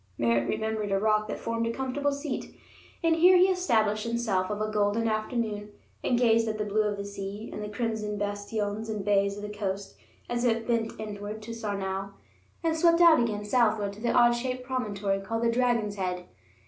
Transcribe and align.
Merritt 0.17 0.49
remembered 0.49 0.91
a 0.91 0.97
rock 0.97 1.27
that 1.27 1.37
formed 1.37 1.67
a 1.67 1.71
comfortable 1.71 2.11
seat, 2.11 2.55
and 3.03 3.15
here 3.17 3.37
he 3.37 3.43
established 3.43 4.07
himself 4.07 4.49
of 4.49 4.59
a 4.59 4.71
golden 4.71 5.07
afternoon, 5.07 5.69
and 6.03 6.17
gazed 6.17 6.47
at 6.47 6.57
the 6.57 6.65
blue 6.65 6.81
of 6.87 6.97
the 6.97 7.05
sea 7.05 7.51
and 7.53 7.61
the 7.63 7.69
crimson 7.69 8.17
bastions 8.17 8.89
and 8.89 9.05
bays 9.05 9.35
of 9.37 9.43
the 9.43 9.55
coast 9.55 9.95
as 10.27 10.43
it 10.43 10.65
bent 10.65 10.99
inward 10.99 11.43
to 11.43 11.51
Sarnau 11.53 12.13
and 12.63 12.75
swept 12.75 12.99
out 12.99 13.19
again 13.19 13.45
southward 13.45 13.93
to 13.93 14.01
the 14.01 14.11
odd 14.11 14.31
shaped 14.31 14.63
promontory 14.63 15.19
called 15.21 15.43
the 15.43 15.51
Dragon's 15.51 15.97
Head. 15.97 16.25